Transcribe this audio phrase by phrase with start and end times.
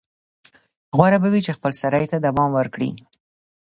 [0.97, 2.89] غوره به وي چې خپلسرۍ ته دوام ورکړي.